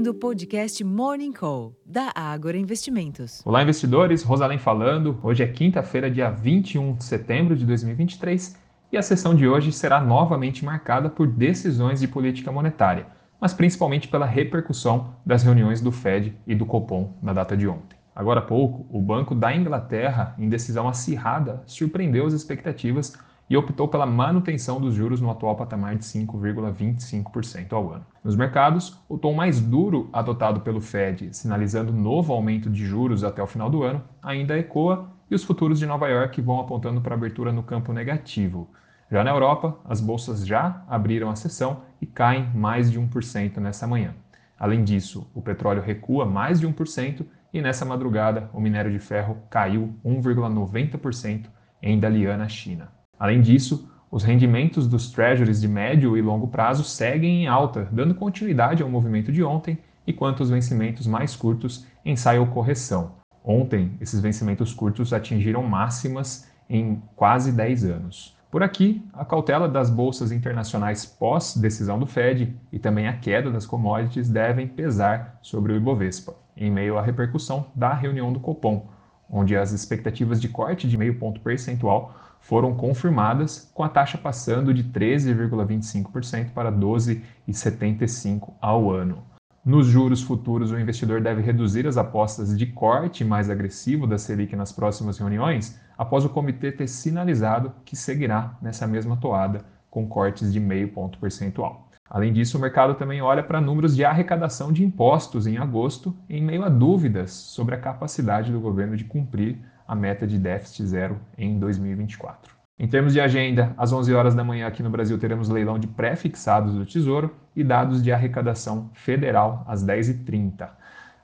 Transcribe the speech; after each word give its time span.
ouvindo 0.00 0.12
o 0.12 0.14
podcast 0.14 0.82
Morning 0.82 1.30
Call, 1.30 1.76
da 1.84 2.10
Ágora 2.14 2.56
Investimentos. 2.56 3.42
Olá, 3.44 3.62
investidores. 3.62 4.22
Rosalém 4.22 4.56
falando. 4.56 5.18
Hoje 5.22 5.42
é 5.42 5.46
quinta-feira, 5.46 6.10
dia 6.10 6.30
21 6.30 6.94
de 6.94 7.04
setembro 7.04 7.54
de 7.54 7.66
2023, 7.66 8.56
e 8.90 8.96
a 8.96 9.02
sessão 9.02 9.34
de 9.34 9.46
hoje 9.46 9.70
será 9.72 10.00
novamente 10.00 10.64
marcada 10.64 11.10
por 11.10 11.26
decisões 11.26 12.00
de 12.00 12.08
política 12.08 12.50
monetária, 12.50 13.08
mas 13.38 13.52
principalmente 13.52 14.08
pela 14.08 14.24
repercussão 14.24 15.16
das 15.26 15.42
reuniões 15.42 15.82
do 15.82 15.92
Fed 15.92 16.34
e 16.46 16.54
do 16.54 16.64
Copom 16.64 17.18
na 17.22 17.34
data 17.34 17.54
de 17.54 17.68
ontem. 17.68 17.98
Agora 18.16 18.40
há 18.40 18.44
pouco, 18.44 18.86
o 18.88 19.02
Banco 19.02 19.34
da 19.34 19.54
Inglaterra, 19.54 20.34
em 20.38 20.48
decisão 20.48 20.88
acirrada, 20.88 21.62
surpreendeu 21.66 22.24
as 22.24 22.32
expectativas 22.32 23.18
e 23.50 23.56
optou 23.56 23.88
pela 23.88 24.06
manutenção 24.06 24.80
dos 24.80 24.94
juros 24.94 25.20
no 25.20 25.28
atual 25.28 25.56
patamar 25.56 25.96
de 25.96 26.04
5,25% 26.04 27.72
ao 27.72 27.92
ano. 27.92 28.06
Nos 28.22 28.36
mercados, 28.36 28.96
o 29.08 29.18
tom 29.18 29.34
mais 29.34 29.60
duro 29.60 30.08
adotado 30.12 30.60
pelo 30.60 30.80
Fed, 30.80 31.36
sinalizando 31.36 31.92
novo 31.92 32.32
aumento 32.32 32.70
de 32.70 32.86
juros 32.86 33.24
até 33.24 33.42
o 33.42 33.48
final 33.48 33.68
do 33.68 33.82
ano, 33.82 34.00
ainda 34.22 34.56
ecoa 34.56 35.10
e 35.28 35.34
os 35.34 35.42
futuros 35.42 35.80
de 35.80 35.86
Nova 35.86 36.06
York 36.08 36.40
vão 36.40 36.60
apontando 36.60 37.00
para 37.00 37.16
abertura 37.16 37.52
no 37.52 37.64
campo 37.64 37.92
negativo. 37.92 38.70
Já 39.10 39.24
na 39.24 39.30
Europa, 39.30 39.76
as 39.84 40.00
bolsas 40.00 40.46
já 40.46 40.84
abriram 40.86 41.28
a 41.28 41.34
sessão 41.34 41.82
e 42.00 42.06
caem 42.06 42.48
mais 42.54 42.88
de 42.88 43.00
1% 43.00 43.56
nessa 43.56 43.84
manhã. 43.84 44.14
Além 44.56 44.84
disso, 44.84 45.28
o 45.34 45.42
petróleo 45.42 45.82
recua 45.82 46.24
mais 46.24 46.60
de 46.60 46.68
1% 46.68 47.26
e 47.52 47.60
nessa 47.60 47.84
madrugada 47.84 48.48
o 48.52 48.60
minério 48.60 48.92
de 48.92 49.00
ferro 49.00 49.38
caiu 49.50 49.92
1,90% 50.04 51.46
em 51.82 51.98
Dalian, 51.98 52.48
China. 52.48 52.99
Além 53.20 53.42
disso, 53.42 53.86
os 54.10 54.24
rendimentos 54.24 54.88
dos 54.88 55.12
treasuries 55.12 55.60
de 55.60 55.68
médio 55.68 56.16
e 56.16 56.22
longo 56.22 56.48
prazo 56.48 56.82
seguem 56.82 57.42
em 57.42 57.46
alta, 57.46 57.86
dando 57.92 58.14
continuidade 58.14 58.82
ao 58.82 58.88
movimento 58.88 59.30
de 59.30 59.44
ontem, 59.44 59.76
enquanto 60.06 60.40
os 60.40 60.48
vencimentos 60.48 61.06
mais 61.06 61.36
curtos 61.36 61.86
ensaiam 62.02 62.46
correção. 62.46 63.12
Ontem, 63.44 63.92
esses 64.00 64.20
vencimentos 64.20 64.72
curtos 64.72 65.12
atingiram 65.12 65.62
máximas 65.62 66.48
em 66.68 67.02
quase 67.14 67.52
10 67.52 67.84
anos. 67.84 68.36
Por 68.50 68.62
aqui, 68.62 69.04
a 69.12 69.24
cautela 69.24 69.68
das 69.68 69.90
bolsas 69.90 70.32
internacionais 70.32 71.04
pós-decisão 71.04 71.98
do 71.98 72.06
Fed 72.06 72.56
e 72.72 72.78
também 72.78 73.06
a 73.06 73.12
queda 73.12 73.50
das 73.50 73.66
commodities 73.66 74.30
devem 74.30 74.66
pesar 74.66 75.38
sobre 75.42 75.74
o 75.74 75.76
Ibovespa, 75.76 76.34
em 76.56 76.70
meio 76.70 76.96
à 76.96 77.02
repercussão 77.02 77.66
da 77.74 77.92
reunião 77.92 78.32
do 78.32 78.40
Copom, 78.40 78.88
onde 79.30 79.56
as 79.56 79.72
expectativas 79.72 80.40
de 80.40 80.48
corte 80.48 80.88
de 80.88 80.98
meio 80.98 81.18
ponto 81.18 81.40
percentual 81.40 82.14
foram 82.40 82.74
confirmadas, 82.74 83.70
com 83.74 83.84
a 83.84 83.88
taxa 83.88 84.18
passando 84.18 84.74
de 84.74 84.82
13,25% 84.84 86.50
para 86.50 86.72
12,75% 86.72 88.50
ao 88.60 88.90
ano. 88.90 89.22
Nos 89.62 89.86
juros 89.86 90.22
futuros, 90.22 90.72
o 90.72 90.78
investidor 90.78 91.20
deve 91.20 91.42
reduzir 91.42 91.86
as 91.86 91.98
apostas 91.98 92.56
de 92.56 92.66
corte 92.66 93.22
mais 93.22 93.50
agressivo 93.50 94.06
da 94.06 94.16
Selic 94.16 94.56
nas 94.56 94.72
próximas 94.72 95.18
reuniões, 95.18 95.78
após 95.98 96.24
o 96.24 96.30
comitê 96.30 96.72
ter 96.72 96.88
sinalizado 96.88 97.72
que 97.84 97.94
seguirá 97.94 98.56
nessa 98.62 98.86
mesma 98.86 99.18
toada, 99.18 99.62
com 99.90 100.06
cortes 100.06 100.52
de 100.52 100.60
meio 100.60 100.88
ponto 100.88 101.18
percentual. 101.18 101.88
Além 102.08 102.32
disso, 102.32 102.58
o 102.58 102.60
mercado 102.60 102.94
também 102.94 103.22
olha 103.22 103.42
para 103.42 103.60
números 103.60 103.94
de 103.94 104.04
arrecadação 104.04 104.72
de 104.72 104.84
impostos 104.84 105.46
em 105.46 105.58
agosto, 105.58 106.16
em 106.28 106.42
meio 106.42 106.64
a 106.64 106.68
dúvidas 106.68 107.30
sobre 107.30 107.74
a 107.74 107.78
capacidade 107.78 108.50
do 108.50 108.60
governo 108.60 108.96
de 108.96 109.04
cumprir 109.04 109.58
a 109.86 109.94
meta 109.94 110.26
de 110.26 110.38
déficit 110.38 110.86
zero 110.86 111.20
em 111.38 111.58
2024. 111.58 112.52
Em 112.78 112.88
termos 112.88 113.12
de 113.12 113.20
agenda, 113.20 113.74
às 113.76 113.92
11 113.92 114.14
horas 114.14 114.34
da 114.34 114.42
manhã 114.42 114.66
aqui 114.66 114.82
no 114.82 114.88
Brasil 114.88 115.18
teremos 115.18 115.48
leilão 115.48 115.78
de 115.78 115.86
pré-fixados 115.86 116.74
do 116.74 116.86
Tesouro 116.86 117.36
e 117.54 117.62
dados 117.62 118.02
de 118.02 118.10
arrecadação 118.10 118.90
federal 118.94 119.64
às 119.68 119.84
10h30. 119.84 120.68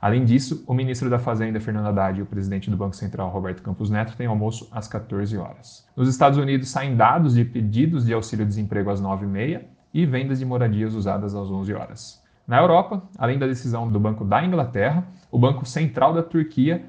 Além 0.07 0.25
disso, 0.25 0.63
o 0.69 0.73
ministro 0.73 1.11
da 1.11 1.19
Fazenda, 1.19 1.59
Fernando 1.59 1.89
Haddad, 1.89 2.21
e 2.21 2.23
o 2.23 2.27
presidente 2.27 2.71
do 2.71 2.77
Banco 2.77 2.95
Central, 2.95 3.29
Roberto 3.29 3.61
Campos 3.61 3.91
Neto, 3.91 4.17
têm 4.17 4.29
almoço 4.29 4.69
às 4.71 4.87
14 4.87 5.37
horas. 5.37 5.85
Nos 5.97 6.09
Estados 6.09 6.39
Unidos, 6.39 6.69
saem 6.69 6.95
dados 6.95 7.35
de 7.35 7.45
pedidos 7.45 8.07
de 8.07 8.15
auxílio-desemprego 8.15 8.89
às 8.89 9.03
9h30 9.03 9.63
e 9.93 10.07
vendas 10.07 10.39
de 10.39 10.45
moradias 10.45 10.95
usadas 10.95 11.35
às 11.35 11.51
11 11.51 11.75
horas. 11.75 12.23
Na 12.47 12.61
Europa, 12.61 13.03
além 13.19 13.37
da 13.37 13.49
decisão 13.49 13.91
do 13.91 13.99
Banco 13.99 14.25
da 14.25 14.45
Inglaterra, 14.45 15.05
o 15.29 15.41
Banco 15.41 15.67
Central 15.67 16.15
da 16.15 16.23
Turquia 16.23 16.85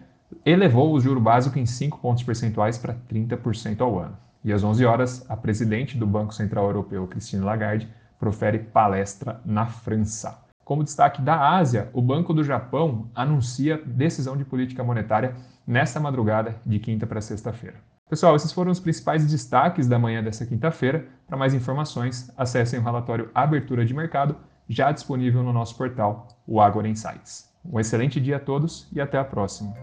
elevou 0.46 0.94
o 0.94 1.00
juro 1.00 1.20
básico 1.20 1.58
em 1.58 1.66
5 1.66 1.98
pontos 1.98 2.22
percentuais 2.22 2.78
para 2.78 2.96
30% 3.12 3.82
ao 3.82 3.98
ano. 3.98 4.16
E 4.44 4.54
às 4.54 4.64
11 4.64 4.86
horas, 4.86 5.26
a 5.28 5.36
presidente 5.36 5.98
do 5.98 6.06
Banco 6.06 6.36
Central 6.36 6.66
Europeu, 6.66 7.08
Christine 7.08 7.44
Lagarde, 7.44 7.90
profere 8.20 8.60
palestra 8.60 9.42
na 9.44 9.66
França. 9.66 10.46
Como 10.68 10.84
destaque 10.84 11.22
da 11.22 11.56
Ásia, 11.56 11.90
o 11.94 12.02
Banco 12.02 12.34
do 12.34 12.44
Japão 12.44 13.10
anuncia 13.16 13.82
decisão 13.86 14.36
de 14.36 14.44
política 14.44 14.84
monetária 14.84 15.34
nesta 15.66 15.98
madrugada 15.98 16.58
de 16.66 16.78
quinta 16.78 17.08
para 17.08 17.22
sexta-feira. 17.22 17.78
Pessoal, 18.10 18.36
esses 18.36 18.52
foram 18.52 18.70
os 18.70 18.80
principais 18.82 19.26
destaques 19.26 19.88
da 19.88 19.98
manhã 19.98 20.22
dessa 20.22 20.46
quinta-feira. 20.46 21.08
Para 21.26 21.38
mais 21.38 21.54
informações, 21.54 22.30
acessem 22.36 22.82
o 22.82 22.84
relatório 22.84 23.32
Abertura 23.34 23.86
de 23.86 23.94
Mercado, 23.94 24.36
já 24.68 24.92
disponível 24.92 25.42
no 25.42 25.54
nosso 25.54 25.78
portal, 25.78 26.28
o 26.46 26.60
Agora 26.60 26.90
Insights. 26.90 27.50
Um 27.64 27.80
excelente 27.80 28.20
dia 28.20 28.36
a 28.36 28.40
todos 28.42 28.90
e 28.92 29.00
até 29.00 29.18
a 29.18 29.24
próxima. 29.24 29.74